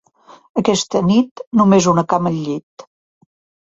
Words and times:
Aquesta 0.61 1.03
nit, 1.11 1.45
només 1.63 1.91
una 1.95 2.09
cama 2.17 2.35
al 2.37 2.45
llit. 2.51 2.91